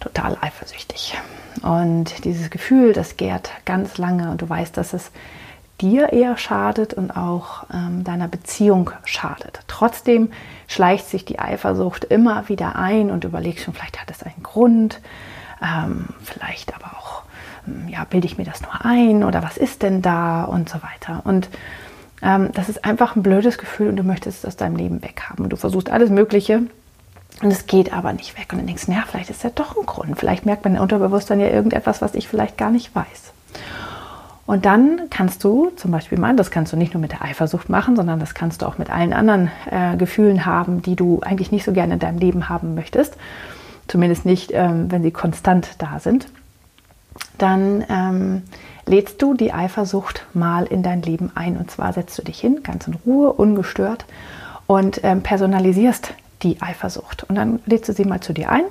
[0.00, 1.16] total eifersüchtig.
[1.62, 5.10] Und dieses Gefühl, das gärt ganz lange und du weißt, dass es
[5.80, 9.60] dir eher schadet und auch ähm, deiner Beziehung schadet.
[9.68, 10.30] Trotzdem
[10.66, 15.00] schleicht sich die Eifersucht immer wieder ein und überlegst schon, vielleicht hat es einen Grund,
[15.62, 17.22] ähm, vielleicht aber auch,
[17.66, 20.78] ähm, ja, bilde ich mir das nur ein oder was ist denn da und so
[20.82, 21.22] weiter.
[21.24, 21.48] Und
[22.22, 25.44] ähm, das ist einfach ein blödes Gefühl und du möchtest es aus deinem Leben weghaben.
[25.44, 26.62] Und du versuchst alles Mögliche,
[27.42, 28.48] und es geht aber nicht weg.
[28.52, 30.18] Und dann denkst du, naja, vielleicht ist ja doch ein Grund.
[30.18, 33.32] Vielleicht merkt man Unterbewusstsein ja irgendetwas, was ich vielleicht gar nicht weiß.
[34.44, 37.68] Und dann kannst du zum Beispiel mal, das kannst du nicht nur mit der Eifersucht
[37.68, 41.52] machen, sondern das kannst du auch mit allen anderen äh, Gefühlen haben, die du eigentlich
[41.52, 43.16] nicht so gerne in deinem Leben haben möchtest.
[43.88, 46.28] Zumindest nicht, ähm, wenn sie konstant da sind.
[47.36, 48.42] Dann ähm,
[48.86, 51.56] lädst du die Eifersucht mal in dein Leben ein.
[51.56, 54.06] Und zwar setzt du dich hin, ganz in Ruhe, ungestört
[54.66, 57.24] und ähm, personalisierst die Eifersucht.
[57.24, 58.64] Und dann lädst du sie mal zu dir ein,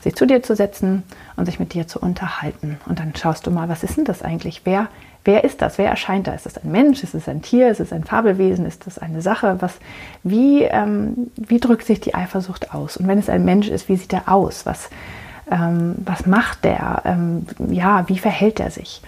[0.00, 1.02] sie zu dir zu setzen
[1.36, 2.78] und sich mit dir zu unterhalten.
[2.86, 4.62] Und dann schaust du mal, was ist denn das eigentlich?
[4.64, 4.88] Wer,
[5.24, 5.78] wer ist das?
[5.78, 6.32] Wer erscheint da?
[6.32, 7.02] Ist es ein Mensch?
[7.02, 7.70] Ist es ein Tier?
[7.70, 8.66] Ist es ein Fabelwesen?
[8.66, 9.56] Ist das eine Sache?
[9.60, 9.74] Was,
[10.22, 12.96] wie, ähm, wie drückt sich die Eifersucht aus?
[12.96, 14.66] Und wenn es ein Mensch ist, wie sieht er aus?
[14.66, 14.90] Was,
[15.50, 17.02] ähm, was macht der?
[17.04, 19.00] Ähm, ja, wie verhält er sich?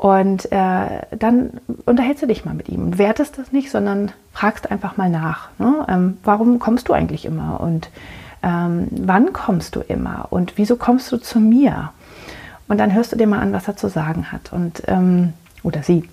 [0.00, 4.70] Und äh, dann unterhältst du dich mal mit ihm und wertest das nicht, sondern fragst
[4.70, 5.50] einfach mal nach.
[5.58, 5.84] Ne?
[5.90, 7.60] Ähm, warum kommst du eigentlich immer?
[7.60, 7.90] Und
[8.42, 10.28] ähm, wann kommst du immer?
[10.30, 11.90] Und wieso kommst du zu mir?
[12.66, 14.54] Und dann hörst du dir mal an, was er zu sagen hat.
[14.54, 16.08] Und, ähm, oder sie.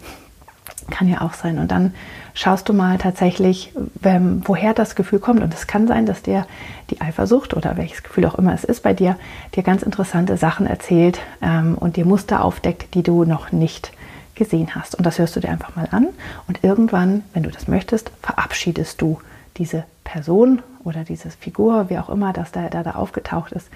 [0.89, 1.59] Kann ja auch sein.
[1.59, 1.93] Und dann
[2.33, 5.41] schaust du mal tatsächlich, ähm, woher das Gefühl kommt.
[5.41, 6.45] Und es kann sein, dass dir
[6.89, 9.17] die Eifersucht oder welches Gefühl auch immer es ist bei dir,
[9.55, 13.91] dir ganz interessante Sachen erzählt ähm, und dir Muster aufdeckt, die du noch nicht
[14.35, 14.95] gesehen hast.
[14.95, 16.07] Und das hörst du dir einfach mal an.
[16.47, 19.19] Und irgendwann, wenn du das möchtest, verabschiedest du
[19.57, 23.69] diese Person oder diese Figur, wie auch immer, dass da, da, da aufgetaucht ist.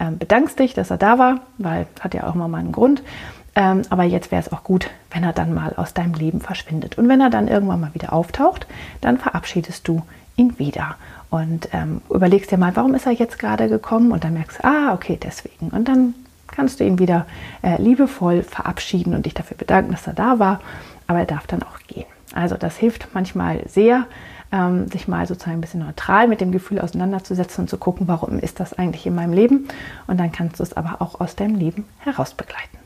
[0.00, 3.02] Ähm, bedankst dich, dass er da war, weil hat ja auch immer mal einen Grund.
[3.56, 6.98] Ähm, aber jetzt wäre es auch gut, wenn er dann mal aus deinem Leben verschwindet.
[6.98, 8.66] Und wenn er dann irgendwann mal wieder auftaucht,
[9.00, 10.02] dann verabschiedest du
[10.36, 10.96] ihn wieder
[11.30, 14.12] und ähm, überlegst dir mal, warum ist er jetzt gerade gekommen?
[14.12, 15.70] Und dann merkst du, ah, okay, deswegen.
[15.70, 16.14] Und dann
[16.48, 17.26] kannst du ihn wieder
[17.62, 20.60] äh, liebevoll verabschieden und dich dafür bedanken, dass er da war.
[21.06, 22.06] Aber er darf dann auch gehen.
[22.34, 24.06] Also das hilft manchmal sehr,
[24.52, 28.38] ähm, sich mal sozusagen ein bisschen neutral mit dem Gefühl auseinanderzusetzen und zu gucken, warum
[28.38, 29.68] ist das eigentlich in meinem Leben.
[30.06, 32.85] Und dann kannst du es aber auch aus deinem Leben heraus begleiten.